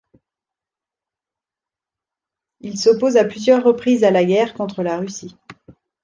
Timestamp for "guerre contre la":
4.25-4.97